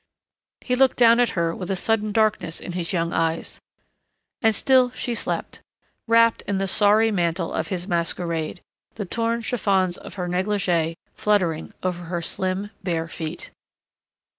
He 0.61 0.73
looked 0.73 0.97
down 0.97 1.19
at 1.19 1.29
her 1.37 1.55
with 1.55 1.69
a 1.69 1.75
sudden 1.75 2.11
darkness 2.11 2.59
in 2.59 2.71
his 2.71 2.91
young 2.91 3.13
eyes.... 3.13 3.59
And 4.41 4.55
still 4.55 4.89
she 4.95 5.13
slept, 5.13 5.61
wrapped 6.07 6.41
in 6.47 6.57
the 6.57 6.65
sorry 6.65 7.11
mantle 7.11 7.53
of 7.53 7.67
his 7.67 7.87
masquerade, 7.87 8.61
the 8.95 9.05
torn 9.05 9.41
chiffons 9.43 9.97
of 9.97 10.15
her 10.15 10.27
negligée 10.27 10.95
fluttering 11.13 11.75
over 11.83 12.05
her 12.05 12.23
slim, 12.23 12.71
bare 12.81 13.07
feet. 13.07 13.51